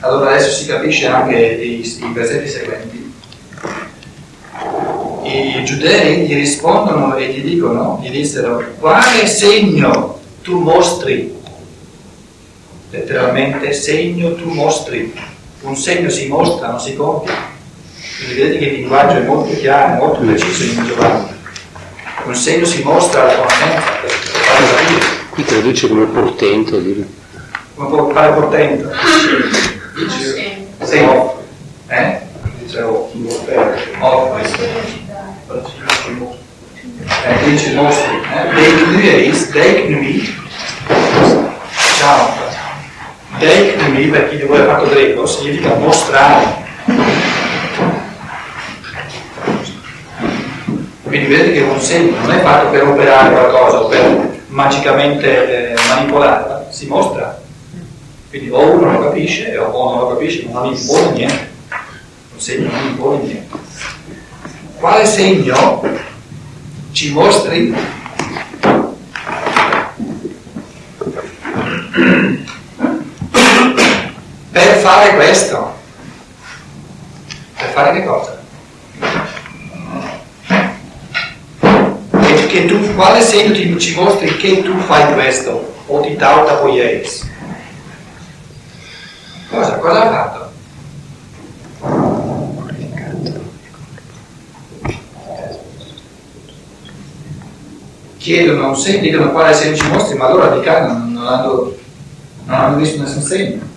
Allora 0.00 0.30
adesso 0.30 0.58
si 0.58 0.66
capisce 0.66 1.06
anche 1.06 1.36
i, 1.36 2.10
versetti 2.14 2.48
seguenti. 2.48 3.14
I 5.24 5.64
giudei 5.64 6.26
gli 6.26 6.34
rispondono 6.34 7.14
e 7.16 7.30
gli 7.30 7.42
dicono, 7.42 8.00
gli 8.02 8.10
dissero, 8.10 8.64
quale 8.78 9.26
segno 9.26 10.18
tu 10.40 10.60
mostri? 10.60 11.39
Letteralmente, 12.90 13.73
segno 13.73 14.35
tu 14.35 14.50
mostri. 14.50 15.14
Un 15.61 15.76
segno 15.76 16.09
si 16.09 16.26
mostra, 16.26 16.68
non 16.68 16.80
si 16.80 16.97
compie. 16.97 17.32
Quindi 18.18 18.35
vedete 18.35 18.59
che 18.59 18.64
il 18.64 18.80
linguaggio 18.80 19.18
è 19.18 19.25
molto 19.25 19.56
chiaro, 19.56 20.04
molto 20.04 20.20
preciso 20.20 20.64
in 20.64 20.87
Giovanni. 20.87 21.28
Un 22.25 22.35
segno 22.35 22.64
si 22.64 22.82
mostra 22.82 23.23
alla 23.23 23.35
conoscenza 23.35 23.92
per, 24.00 24.11
farlo 24.11 24.75
capire. 24.75 25.06
Qui 25.30 25.44
traduce 25.44 25.88
come 25.88 26.06
portento. 26.06 26.82
Come 27.75 27.88
può 27.88 28.11
fare 28.11 28.32
portento? 28.32 28.90
Dice 29.94 30.68
sì. 30.85 30.97
Eh? 31.87 32.20
Dice 32.59 32.82
off. 32.82 33.14
Eh, 37.25 37.50
dice 37.50 37.73
nostri. 37.73 38.14
Eh? 38.14 38.54
Dei 38.54 38.87
nueis, 38.87 39.50
dei 39.50 39.88
nui. 39.88 40.35
Ciao. 41.97 42.39
Nui, 43.88 44.09
per 44.09 44.28
chi 44.28 44.37
di 44.37 44.42
voi 44.44 44.61
ha 44.61 44.64
fatto 44.64 44.88
greco, 44.88 45.26
significa 45.26 45.75
mostrare. 45.75 46.68
Quindi 51.02 51.26
vedete 51.26 51.52
che 51.52 51.61
un 51.61 51.80
segno 51.80 52.18
non 52.20 52.30
è 52.32 52.40
fatto 52.40 52.68
per 52.68 52.87
operare 52.87 53.30
qualcosa 53.32 53.80
o 53.80 53.88
per 53.88 54.38
magicamente 54.49 55.73
eh, 55.73 55.75
manipolarla, 55.88 56.68
si 56.70 56.87
mostra 56.87 57.40
quindi 58.30 58.50
o 58.50 58.61
uno 58.61 58.92
lo 58.92 59.09
capisce 59.09 59.59
o 59.59 59.90
non 59.90 59.99
lo 60.02 60.09
capisce, 60.11 60.47
non 60.49 60.73
impone 60.73 61.11
niente. 61.11 61.50
Un 62.32 62.40
segno 62.40 62.70
non 62.70 62.87
impone 62.87 63.23
niente. 63.25 63.59
Quale 64.78 65.04
segno 65.04 65.82
ci 66.92 67.12
mostri 67.12 67.75
per 74.52 74.69
fare 74.80 75.14
questo? 75.14 75.78
Per 77.56 77.68
fare 77.68 77.92
che 77.92 78.04
cosa? 78.04 78.38
Che 82.49 82.66
tu, 82.66 82.94
quale 82.96 83.20
segno 83.20 83.52
ti, 83.52 83.78
ci 83.78 83.94
mostri 83.94 84.37
che 84.37 84.62
tu 84.62 84.76
fai 84.80 85.12
questo? 85.12 85.75
O 85.87 86.00
ti 86.00 86.16
tauta 86.16 86.54
poieis? 86.54 87.28
Cosa? 89.50 89.75
Cosa 89.75 90.02
ha 90.02 90.10
fatto? 90.10 90.49
chiedono 98.16 98.68
un 98.68 98.76
segno, 98.76 99.00
dicono 99.00 99.32
quale 99.32 99.54
segno 99.54 99.76
ci 99.76 99.88
mostri, 99.88 100.16
ma 100.16 100.28
loro 100.28 100.58
di 100.58 100.66
non, 100.66 101.12
non, 101.12 101.26
hanno, 101.26 101.75
non 102.44 102.54
hanno 102.54 102.76
visto 102.76 103.00
nessun 103.00 103.22
segno. 103.22 103.69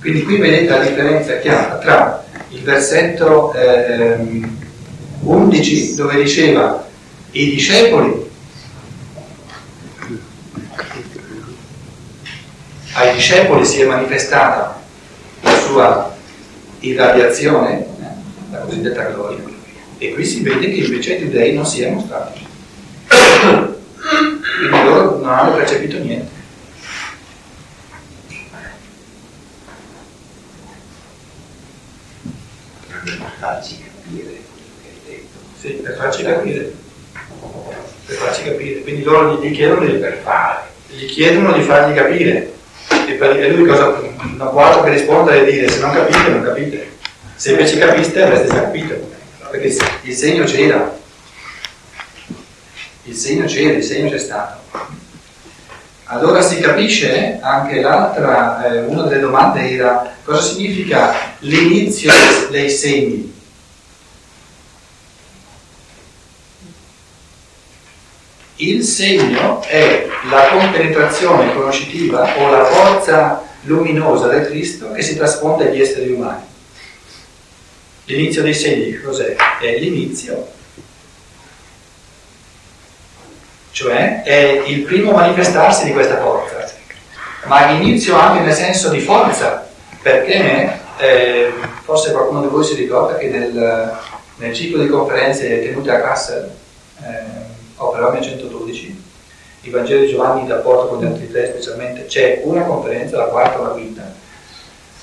Quindi 0.00 0.22
qui 0.22 0.36
vedete 0.36 0.68
la 0.68 0.84
differenza 0.84 1.38
chiara 1.38 1.78
tra 1.78 2.24
il 2.50 2.62
versetto 2.62 3.52
eh, 3.52 4.16
11 5.20 5.94
dove 5.96 6.22
diceva 6.22 6.86
i 7.32 7.50
discepoli 7.50 8.26
ai 12.98 13.14
discepoli 13.14 13.64
si 13.64 13.80
è 13.80 13.86
manifestata 13.86 14.80
la 15.40 15.58
sua 15.60 16.16
irradiazione, 16.80 17.80
eh, 17.80 17.86
la 18.50 18.58
cosiddetta 18.58 19.04
gloria, 19.10 19.44
e 19.98 20.12
qui 20.12 20.24
si 20.24 20.42
vede 20.42 20.70
che 20.72 20.80
invece 20.80 21.14
i 21.14 21.18
giudei 21.20 21.54
non 21.54 21.64
si 21.64 21.82
è 21.82 21.90
mostrato. 21.90 22.38
Quindi 24.58 24.84
loro 24.84 25.18
non 25.18 25.32
hanno 25.32 25.54
percepito 25.54 25.98
niente. 25.98 26.37
Farci 33.48 33.78
capire 33.78 34.22
quello 34.24 34.72
che 34.82 34.88
hai 34.88 35.00
detto. 35.04 35.38
Sì, 35.58 35.68
per 35.82 35.96
farci 35.96 36.22
capire. 36.22 36.72
Per 38.06 38.16
farci 38.16 38.42
capire. 38.44 38.80
Quindi 38.80 39.02
loro 39.02 39.40
gli 39.40 39.52
chiedono 39.52 39.86
di, 39.86 39.92
Per 39.92 40.20
fare. 40.22 40.60
gli 40.88 41.06
chiedono 41.06 41.52
di 41.52 41.62
fargli 41.62 41.94
capire. 41.94 42.52
E, 43.06 43.12
per, 43.12 43.36
e 43.36 43.50
lui 43.50 43.66
cosa, 43.66 44.00
non 44.36 44.50
può 44.50 44.62
altro 44.62 44.82
che 44.82 44.90
rispondere 44.90 45.46
e 45.46 45.50
dire 45.50 45.68
se 45.68 45.80
non 45.80 45.92
capite, 45.92 46.28
non 46.28 46.42
capite. 46.42 46.96
Se 47.34 47.50
invece 47.50 47.78
capiste 47.78 48.22
avreste 48.22 48.48
capito 48.48 49.16
perché 49.50 49.76
il 50.02 50.14
segno 50.14 50.44
c'era, 50.44 50.96
il 53.04 53.14
segno 53.14 53.46
c'era, 53.46 53.76
il 53.76 53.82
segno 53.82 54.10
c'è 54.10 54.18
stato. 54.18 54.56
Allora 56.10 56.40
si 56.40 56.58
capisce 56.60 57.38
anche 57.40 57.80
l'altra, 57.80 58.66
eh, 58.66 58.80
una 58.80 59.02
delle 59.02 59.20
domande 59.20 59.70
era 59.70 60.14
cosa 60.24 60.40
significa 60.40 61.14
l'inizio 61.40 62.10
dei 62.50 62.70
segni. 62.70 63.37
Il 68.60 68.82
segno 68.82 69.62
è 69.62 70.08
la 70.28 70.48
compenetrazione 70.48 71.54
conoscitiva 71.54 72.36
o 72.38 72.50
la 72.50 72.64
forza 72.64 73.42
luminosa 73.62 74.26
del 74.26 74.46
Cristo 74.46 74.90
che 74.90 75.02
si 75.02 75.16
trasfonde 75.16 75.68
agli 75.68 75.80
esseri 75.80 76.10
umani. 76.10 76.42
L'inizio 78.06 78.42
dei 78.42 78.54
segni 78.54 79.00
cos'è? 79.00 79.36
È 79.60 79.78
l'inizio, 79.78 80.48
cioè 83.70 84.22
è 84.24 84.62
il 84.66 84.80
primo 84.80 85.12
manifestarsi 85.12 85.84
di 85.84 85.92
questa 85.92 86.20
forza, 86.20 86.68
ma 87.44 87.70
l'inizio 87.70 88.16
anche 88.16 88.42
nel 88.42 88.54
senso 88.54 88.88
di 88.88 88.98
forza, 88.98 89.68
perché 90.02 90.80
eh, 90.96 91.52
forse 91.84 92.10
qualcuno 92.10 92.40
di 92.40 92.48
voi 92.48 92.64
si 92.64 92.74
ricorda 92.74 93.18
che 93.18 93.28
nel, 93.28 93.96
nel 94.38 94.52
ciclo 94.52 94.82
di 94.82 94.88
conferenze 94.88 95.60
tenute 95.62 95.92
a 95.92 96.00
Kassel, 96.00 96.50
eh, 97.02 97.56
Opera 97.78 98.20
112, 98.20 99.02
il 99.62 99.70
Vangelo 99.70 100.00
di 100.00 100.08
Giovanni 100.08 100.42
in 100.42 100.48
rapporto 100.48 100.88
con 100.88 101.00
gli 101.00 101.06
altri 101.06 101.30
tre 101.30 101.46
specialmente, 101.46 102.06
c'è 102.06 102.40
una 102.44 102.62
conferenza, 102.62 103.16
la 103.16 103.24
quarta 103.24 103.60
o 103.60 103.62
la 103.62 103.68
quinta, 103.70 104.12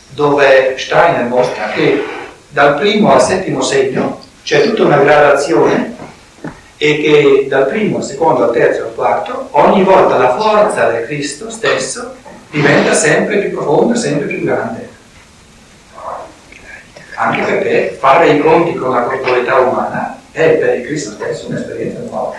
dove 0.10 0.76
Steiner 0.78 1.26
mostra 1.26 1.70
che 1.70 2.04
dal 2.50 2.76
primo 2.76 3.14
al 3.14 3.22
settimo 3.22 3.62
segno 3.62 4.22
c'è 4.44 4.64
tutta 4.64 4.84
una 4.84 4.98
gradazione 4.98 5.96
e 6.78 6.98
che 6.98 7.46
dal 7.48 7.68
primo 7.68 7.98
al 7.98 8.04
secondo 8.04 8.44
al 8.44 8.52
terzo 8.52 8.84
al 8.84 8.94
quarto 8.94 9.48
ogni 9.52 9.84
volta 9.84 10.18
la 10.18 10.38
forza 10.38 10.90
del 10.90 11.06
Cristo 11.06 11.50
stesso 11.50 12.16
diventa 12.50 12.94
sempre 12.94 13.40
più 13.40 13.52
profonda, 13.52 13.96
sempre 13.96 14.28
più 14.28 14.44
grande. 14.44 14.90
Anche 17.16 17.42
perché 17.44 17.96
fare 17.98 18.32
i 18.32 18.40
conti 18.40 18.74
con 18.74 18.92
la 18.92 19.04
corporalità 19.04 19.60
umana 19.60 20.20
è 20.32 20.50
per 20.58 20.80
il 20.80 20.86
Cristo 20.86 21.12
stesso 21.12 21.48
un'esperienza 21.48 22.00
nuova. 22.00 22.36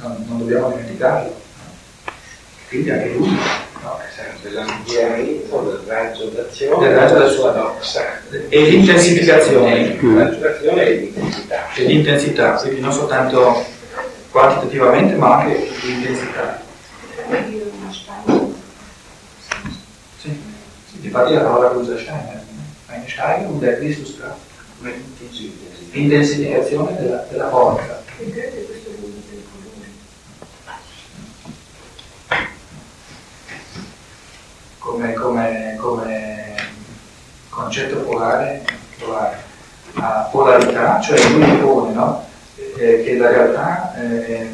Non, 0.00 0.24
non 0.28 0.38
dobbiamo 0.38 0.70
dimenticarlo. 0.70 1.34
Quindi 2.68 2.90
anche 2.90 3.12
lui 3.14 3.36
dell'ampliamento 4.42 5.60
del 5.62 5.80
raggio 5.86 6.26
d'azione 6.26 6.86
del 6.88 6.96
raggio 6.96 7.14
della 7.14 7.28
sua 7.28 7.50
doxa. 7.50 8.20
E 8.48 8.62
l'intensificazione. 8.62 9.74
E 9.74 10.94
l'intensità. 11.00 11.72
E 11.74 11.82
l'intensità, 11.84 12.52
quindi 12.54 12.80
non 12.80 12.92
soltanto 12.92 13.64
quantitativamente 14.30 15.14
ma 15.14 15.38
anche 15.40 15.68
l'intensità. 15.82 16.62
Sì, 20.18 20.40
infatti 21.00 21.34
la 21.34 21.40
parola 21.40 21.70
che 21.70 21.76
usa 21.76 21.98
Steiner, 21.98 22.42
Einstein 22.88 23.46
und 23.46 23.60
der 23.60 23.78
Christuskraft, 23.78 24.38
l'intensificazione 25.92 26.96
della, 26.96 27.26
della 27.30 27.48
forza. 27.48 28.02
Come, 34.90 35.12
come, 35.14 35.76
come 35.78 36.54
concetto 37.48 38.00
polare, 38.00 38.64
polare, 38.98 39.42
a 39.94 40.28
polarità, 40.30 41.00
cioè 41.00 41.18
lui 41.30 41.92
no? 41.92 42.26
eh, 42.76 43.02
che 43.04 43.16
la 43.16 43.28
realtà 43.28 43.94
eh, 43.94 44.50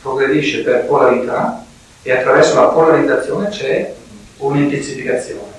progredisce 0.00 0.62
per 0.62 0.86
polarità 0.86 1.64
e 2.02 2.12
attraverso 2.12 2.54
la 2.60 2.68
polarizzazione 2.68 3.48
c'è 3.48 3.94
un'intensificazione 4.38 5.54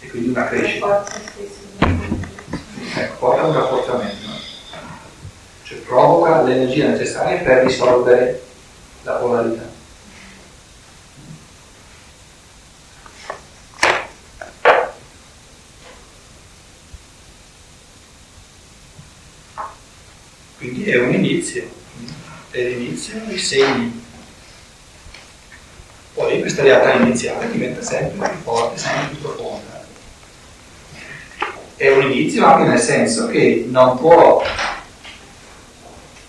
e 0.00 0.08
quindi 0.08 0.30
una 0.30 0.46
crescita. 0.46 1.04
Ecco, 2.98 3.16
porta 3.18 3.42
un 3.44 3.52
rafforzamento, 3.52 4.28
cioè 5.64 5.78
provoca 5.80 6.42
l'energia 6.42 6.88
necessaria 6.88 7.42
per 7.42 7.64
risolvere 7.64 8.42
la 9.02 9.12
polarità. 9.12 9.75
Quindi 21.26 21.70
è 22.52 22.62
l'inizio 22.62 23.20
dei 23.26 23.38
segni. 23.38 24.04
Poi 26.14 26.38
questa 26.38 26.62
realtà 26.62 26.92
iniziale 26.92 27.50
diventa 27.50 27.82
sempre 27.82 28.28
più 28.28 28.38
forte, 28.42 28.78
sempre 28.78 29.08
più 29.08 29.20
profonda. 29.22 29.84
È 31.74 31.90
un 31.90 32.10
inizio 32.10 32.46
anche 32.46 32.68
nel 32.68 32.78
senso 32.78 33.26
che 33.26 33.66
non 33.68 33.98
può, 33.98 34.42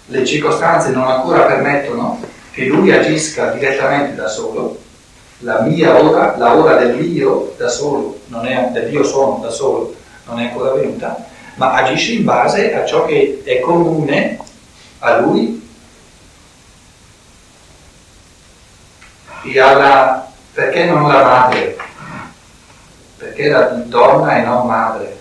le 0.07 0.25
circostanze 0.25 0.89
non 0.89 1.07
ancora 1.07 1.43
permettono 1.43 2.19
che 2.51 2.65
lui 2.65 2.91
agisca 2.91 3.51
direttamente 3.51 4.15
da 4.15 4.27
solo, 4.27 4.79
la 5.39 5.61
mia 5.61 6.01
ora, 6.01 6.35
la 6.37 6.55
ora 6.55 6.75
dell'io 6.75 7.53
da 7.55 7.69
solo, 7.69 8.21
non 8.27 8.47
è, 8.47 8.71
dell'io 8.73 9.03
sono 9.03 9.39
da 9.41 9.51
solo, 9.51 9.95
non 10.25 10.39
è 10.39 10.45
ancora 10.45 10.73
venuta, 10.73 11.23
ma 11.55 11.73
agisce 11.73 12.13
in 12.13 12.25
base 12.25 12.73
a 12.73 12.83
ciò 12.83 13.05
che 13.05 13.41
è 13.45 13.59
comune 13.59 14.45
a 14.99 15.19
lui 15.19 15.67
e 19.43 19.59
alla... 19.59 20.31
perché 20.53 20.85
non 20.85 21.07
la 21.07 21.23
madre? 21.23 21.77
Perché 23.17 23.49
la 23.49 23.61
donna 23.63 24.37
e 24.37 24.41
non 24.41 24.67
madre? 24.67 25.15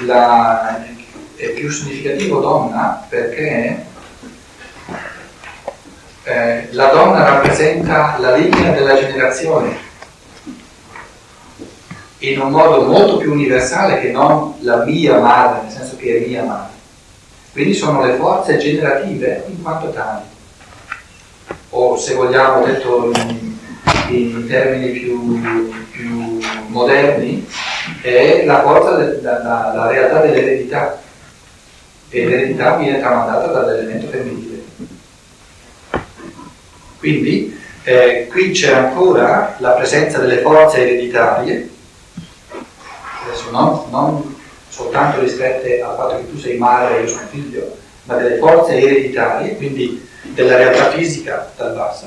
La, 0.00 0.84
è 1.36 1.48
più 1.50 1.70
significativo 1.70 2.40
donna 2.40 3.04
perché 3.08 3.86
eh, 6.24 6.68
la 6.72 6.86
donna 6.86 7.24
rappresenta 7.24 8.16
la 8.18 8.34
linea 8.34 8.72
della 8.72 8.96
generazione 8.96 9.83
in 12.32 12.40
un 12.40 12.50
modo 12.50 12.82
molto 12.82 13.16
più 13.16 13.32
universale 13.32 14.00
che 14.00 14.10
non 14.10 14.54
la 14.60 14.84
mia 14.84 15.18
madre, 15.18 15.62
nel 15.62 15.72
senso 15.72 15.96
che 15.96 16.16
è 16.16 16.26
mia 16.26 16.44
madre. 16.44 16.72
Quindi 17.52 17.74
sono 17.74 18.04
le 18.04 18.14
forze 18.14 18.56
generative 18.56 19.44
in 19.48 19.62
quanto 19.62 19.90
tali. 19.90 20.22
O 21.70 21.96
se 21.96 22.14
vogliamo 22.14 22.64
detto 22.64 23.12
in, 23.14 23.56
in 24.08 24.46
termini 24.48 24.90
più, 24.90 25.40
più, 25.90 26.40
moderni, 26.68 27.46
è 28.00 28.44
la 28.44 28.62
forza, 28.62 28.96
de, 28.96 29.20
la, 29.20 29.42
la, 29.42 29.72
la 29.74 29.86
realtà 29.88 30.20
dell'eredità. 30.20 31.00
E 32.08 32.26
l'eredità 32.26 32.76
viene 32.76 33.00
tramandata 33.00 33.46
dall'elemento 33.46 34.06
femminile. 34.08 34.62
Quindi 36.98 37.58
eh, 37.84 38.28
qui 38.30 38.50
c'è 38.50 38.72
ancora 38.72 39.56
la 39.58 39.72
presenza 39.72 40.18
delle 40.18 40.38
forze 40.38 40.80
ereditarie, 40.80 41.68
non, 43.54 43.84
non 43.90 44.36
soltanto 44.68 45.20
ristrette 45.20 45.80
al 45.80 45.94
fatto 45.94 46.16
che 46.16 46.30
tu 46.30 46.38
sei 46.38 46.58
madre 46.58 46.98
e 46.98 47.00
io 47.02 47.08
sono 47.08 47.26
figlio, 47.30 47.76
ma 48.04 48.16
delle 48.16 48.38
forze 48.38 48.76
ereditarie, 48.80 49.56
quindi 49.56 50.06
della 50.22 50.56
realtà 50.56 50.90
fisica 50.90 51.52
dal 51.56 51.74
basso. 51.74 52.06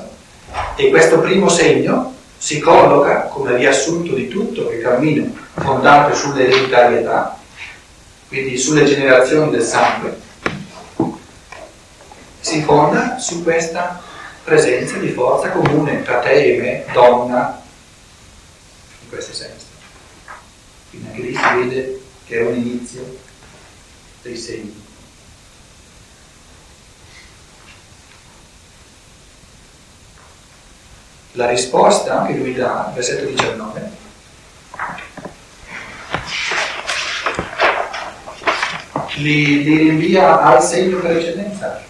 E 0.76 0.90
questo 0.90 1.20
primo 1.20 1.48
segno 1.48 2.14
si 2.36 2.60
colloca 2.60 3.22
come 3.22 3.56
riassunto 3.56 4.14
di 4.14 4.28
tutto 4.28 4.70
il 4.70 4.82
cammino 4.82 5.34
fondato 5.54 6.14
sull'ereditarietà, 6.14 7.38
quindi 8.28 8.58
sulle 8.58 8.84
generazioni 8.84 9.50
del 9.50 9.62
sangue, 9.62 10.26
si 12.40 12.62
fonda 12.62 13.18
su 13.18 13.42
questa 13.42 14.00
presenza 14.44 14.96
di 14.98 15.08
forza 15.08 15.50
comune 15.50 16.02
tra 16.02 16.18
te 16.18 16.54
e 16.54 16.60
me, 16.60 16.84
donna, 16.92 17.60
in 19.02 19.08
questo 19.08 19.34
senso. 19.34 19.67
Quindi 20.90 21.08
anche 21.08 21.22
lì 21.22 21.34
si 21.34 21.54
vede 21.54 22.02
che 22.24 22.38
è 22.38 22.46
un 22.46 22.56
inizio 22.56 23.18
dei 24.22 24.36
segni. 24.36 24.86
La 31.32 31.48
risposta 31.48 32.26
che 32.26 32.34
lui 32.34 32.54
dà, 32.54 32.90
versetto 32.94 33.26
19, 33.26 33.90
li, 39.16 39.62
li 39.62 39.76
rinvia 39.76 40.40
al 40.42 40.62
segno 40.62 40.98
per 40.98 41.16
eccellenza 41.16 41.84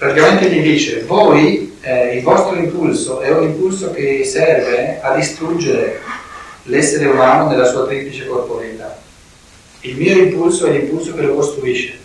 praticamente 0.00 0.48
gli 0.48 0.62
dice, 0.62 1.02
voi, 1.02 1.76
eh, 1.82 2.16
il 2.16 2.22
vostro 2.22 2.56
impulso 2.56 3.20
è 3.20 3.30
un 3.30 3.42
impulso 3.42 3.90
che 3.90 4.24
serve 4.24 4.98
a 5.02 5.14
distruggere 5.14 6.00
l'essere 6.62 7.04
umano 7.04 7.50
nella 7.50 7.66
sua 7.66 7.84
triplice 7.84 8.26
corporeità. 8.26 8.98
Il 9.82 9.96
mio 9.96 10.16
impulso 10.16 10.64
è 10.64 10.70
l'impulso 10.70 11.12
che 11.12 11.20
lo 11.20 11.34
costruisce. 11.34 11.98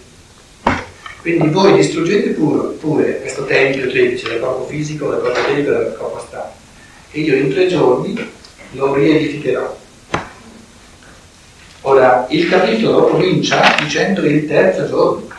Quindi 1.22 1.48
voi 1.48 1.74
distruggete 1.76 2.32
pure, 2.32 2.74
pure 2.74 3.22
questo 3.22 3.46
tempio 3.46 3.90
triplice, 3.90 4.28
del 4.28 4.40
corpo 4.42 4.66
fisico, 4.66 5.12
del 5.12 5.22
corpo 5.22 5.40
eterico 5.40 5.70
e 5.70 5.78
del 5.78 5.96
corpo 5.98 6.18
astrale. 6.18 6.52
E 7.12 7.20
io 7.22 7.36
in 7.38 7.50
tre 7.50 7.68
giorni 7.68 8.30
lo 8.72 8.94
riedificherò. 8.94 9.78
Ora, 11.84 12.28
il 12.30 12.50
capitolo 12.50 13.06
comincia 13.06 13.78
dicendo 13.80 14.26
il 14.26 14.46
terzo 14.48 14.86
giorno. 14.86 15.34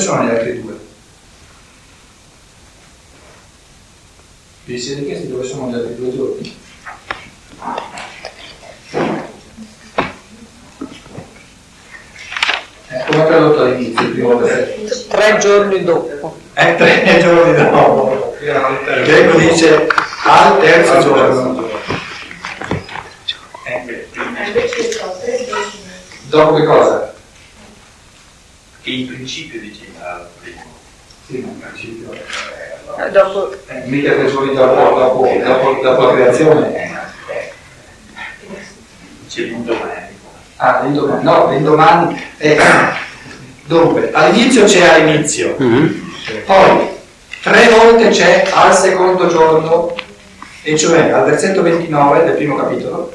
Sono 0.00 0.24
gli 0.24 0.30
altri 0.30 0.60
due? 0.62 0.78
Vi 4.64 4.78
siete 4.78 5.04
chiesti 5.04 5.28
dove 5.28 5.44
sono 5.44 5.70
gli 5.70 5.74
altri 5.74 5.96
due 5.96 6.14
giorni? 6.14 6.58
Eh, 12.92 13.04
come 13.08 13.26
tradotto 13.26 13.62
all'inizio 13.62 14.06
il 14.06 14.12
primo 14.12 14.36
versetto? 14.38 15.06
Tre 15.08 15.38
giorni 15.38 15.84
dopo. 15.84 16.38
Eh, 16.54 16.74
tre 16.76 17.18
giorni 17.20 17.54
dopo. 17.56 18.36
Il 18.40 19.04
greco 19.04 19.38
dice 19.38 19.86
al 20.24 20.60
terzo 20.60 21.00
giorno. 21.00 21.68
Eh, 23.64 24.08
dopo 26.28 26.54
che 26.54 26.64
cosa? 26.64 27.14
Che 28.82 28.90
in 28.90 29.06
principio 29.06 29.60
diceva 29.60 30.28
prima. 30.40 30.62
Sì, 31.26 31.38
ma 31.38 31.48
in 31.48 31.58
principio. 31.60 32.12
Eh, 32.12 32.20
Dopo, 33.08 33.54
Eh, 33.68 33.82
mica 33.86 34.12
tre 34.12 34.30
giorni 34.30 34.54
dopo, 34.54 34.98
dopo, 34.98 35.26
dopo, 35.42 35.80
dopo 35.82 36.02
la 36.06 36.12
creazione. 36.12 36.88
C'è 39.28 39.40
l'indomani. 39.42 39.92
Ah, 40.56 40.80
l'indomani. 40.82 41.22
No, 41.24 41.48
l'indomani. 41.50 42.22
Eh, 42.38 42.58
dunque, 43.64 44.10
all'inizio 44.12 44.64
c'è 44.64 44.86
all'inizio, 44.88 45.54
Mhm. 45.58 46.12
poi 46.44 46.88
tre 47.42 47.68
volte 47.68 48.08
c'è 48.10 48.48
al 48.52 48.76
secondo 48.76 49.28
giorno, 49.28 49.94
e 50.62 50.76
cioè 50.76 51.10
al 51.10 51.24
versetto 51.24 51.62
29 51.62 52.24
del 52.24 52.34
primo 52.34 52.56
capitolo, 52.56 53.12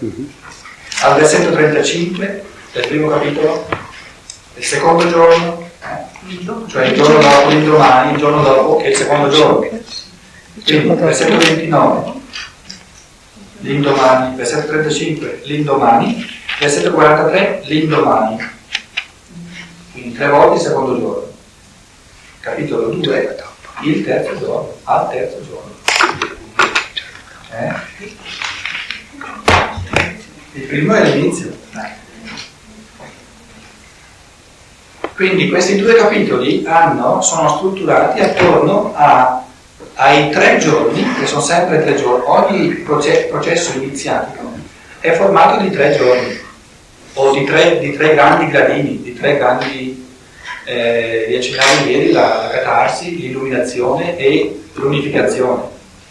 al 1.02 1.19
versetto 1.19 1.52
35 1.52 2.43
del 2.74 2.88
primo 2.88 3.10
capitolo, 3.10 3.67
il 4.56 4.63
secondo 4.63 5.08
giorno, 5.08 5.64
cioè 6.67 6.88
il 6.88 6.95
giorno 6.95 7.19
dopo, 7.19 7.50
l'indomani, 7.50 8.12
il 8.13 8.17
giorno 8.17 8.41
dopo, 8.41 8.78
che 8.78 8.86
è 8.86 8.89
il 8.89 8.95
secondo 8.95 9.30
giorno. 9.30 9.60
Quindi, 10.63 10.95
versetto 10.95 11.38
29, 11.38 12.12
l'indomani, 13.60 14.36
versetto 14.36 14.67
35, 14.67 15.41
l'indomani, 15.43 16.26
versetto 16.60 16.91
43, 16.91 17.62
l'indomani. 17.65 18.38
Quindi 19.91 20.13
tre 20.13 20.30
volte 20.30 20.56
il 20.56 20.62
secondo 20.62 21.00
giorno. 21.00 21.34
Capitolo 22.39 22.89
2, 22.89 23.38
il 23.82 24.04
terzo 24.04 24.38
giorno, 24.38 24.76
al 24.84 25.10
terzo 25.10 25.41
giorno. 25.45 25.74
Eh? 27.52 28.13
Il 30.54 30.63
primo 30.63 30.93
è 30.93 31.04
l'inizio. 31.04 31.54
Quindi 35.15 35.47
questi 35.47 35.78
due 35.78 35.95
capitoli 35.95 36.65
hanno, 36.67 37.21
sono 37.21 37.47
strutturati 37.47 38.19
attorno 38.19 38.93
a, 38.95 39.45
ai 39.93 40.30
tre 40.30 40.58
giorni, 40.58 41.06
che 41.17 41.25
sono 41.25 41.39
sempre 41.39 41.82
tre 41.82 41.95
giorni. 41.95 42.25
Ogni 42.28 42.67
proce- 42.84 43.28
processo 43.30 43.78
iniziatico 43.78 44.51
è 44.99 45.13
formato 45.13 45.63
di 45.63 45.69
tre 45.69 45.95
giorni, 45.95 46.38
o 47.13 47.32
di 47.32 47.45
tre, 47.45 47.80
di 47.80 47.95
tre 47.95 48.13
grandi 48.13 48.51
gradini, 48.51 49.01
di 49.01 49.13
tre 49.13 49.38
grandi, 49.38 50.06
eh, 50.65 51.25
vi 51.30 51.36
accennavo 51.38 51.88
ieri, 51.88 52.12
la, 52.12 52.41
la 52.41 52.49
catarsi, 52.49 53.17
l'illuminazione 53.17 54.17
e 54.17 54.63
l'unificazione, 54.73 55.62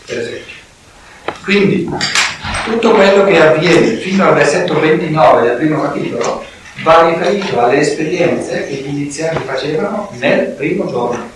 per 0.07 0.19
esempio. 0.19 0.55
Quindi 1.43 1.91
tutto 2.65 2.93
quello 2.93 3.25
che 3.25 3.39
avviene 3.39 3.97
fino 3.97 4.27
al 4.27 4.35
versetto 4.35 4.81
29 4.81 5.43
del 5.43 5.57
primo 5.59 5.83
capitolo 5.83 6.53
va 6.83 7.09
riferito 7.09 7.61
alle 7.61 7.79
esperienze 7.79 8.67
che 8.67 8.75
gli 8.75 8.89
inizianti 8.89 9.43
facevano 9.45 10.11
nel 10.19 10.49
primo 10.49 10.87
giorno. 10.87 11.31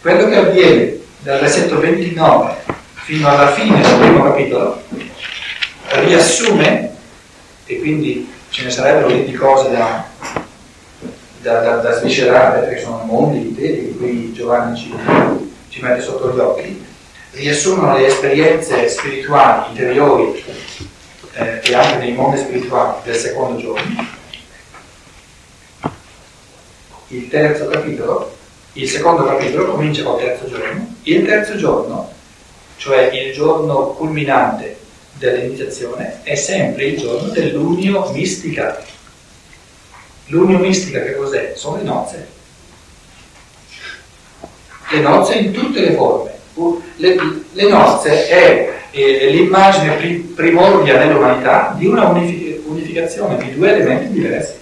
Quello 0.00 0.28
che 0.28 0.36
avviene 0.36 0.98
dal 1.20 1.40
versetto 1.40 1.78
29 1.78 2.54
fino 2.92 3.28
alla 3.28 3.52
fine 3.52 3.80
del 3.80 3.98
primo 3.98 4.24
capitolo 4.24 4.82
riassume, 5.88 6.94
e 7.66 7.78
quindi 7.78 8.32
ce 8.50 8.64
ne 8.64 8.70
sarebbero 8.70 9.08
lì 9.08 9.24
di 9.24 9.32
cose 9.32 9.70
da, 9.70 10.04
da, 11.40 11.60
da, 11.60 11.76
da 11.76 11.98
sviscerare, 11.98 12.60
perché 12.60 12.80
sono 12.80 13.02
mondi 13.04 13.38
interi 13.38 13.86
di 13.86 13.96
cui 13.96 14.32
Giovanni 14.32 14.76
ci, 14.76 14.94
ci 15.68 15.80
mette 15.80 16.02
sotto 16.02 16.34
gli 16.34 16.38
occhi, 16.38 16.84
riassumono 17.32 17.96
le 17.96 18.06
esperienze 18.06 18.88
spirituali 18.88 19.70
interiori 19.70 20.42
eh, 21.36 21.60
e 21.62 21.74
anche 21.74 21.98
nei 21.98 22.12
mondi 22.12 22.38
spirituali 22.38 22.96
del 23.04 23.14
secondo 23.14 23.60
giorno. 23.60 24.06
Il 27.08 27.28
terzo 27.28 27.68
capitolo, 27.68 28.36
il 28.72 28.88
secondo 28.88 29.24
capitolo 29.24 29.72
comincia 29.72 30.02
col 30.02 30.18
terzo 30.18 30.48
giorno. 30.48 30.94
Il 31.02 31.24
terzo 31.24 31.56
giorno, 31.56 32.12
cioè 32.78 33.10
il 33.12 33.32
giorno 33.34 33.90
culminante 33.90 34.78
dell'iniziazione, 35.12 36.20
è 36.22 36.34
sempre 36.34 36.86
il 36.86 36.98
giorno 36.98 37.28
dell'unio 37.28 38.10
mistica. 38.12 38.82
L'unio 40.26 40.58
mistica 40.58 41.02
che 41.02 41.14
cos'è? 41.14 41.52
Sono 41.54 41.76
le 41.76 41.82
nozze. 41.82 42.28
Le 44.90 45.00
nozze 45.00 45.34
in 45.34 45.52
tutte 45.52 45.80
le 45.80 45.94
forme. 45.94 46.34
Le, 46.96 47.44
le 47.52 47.68
nozze 47.68 48.26
è 48.26 48.75
eh, 48.96 49.30
l'immagine 49.30 49.92
pri- 49.92 50.32
primordia 50.34 50.98
nell'umanità 50.98 51.74
di 51.76 51.86
una 51.86 52.08
unific- 52.08 52.66
unificazione 52.66 53.36
di 53.36 53.54
due 53.54 53.74
elementi 53.74 54.10
diversi. 54.12 54.54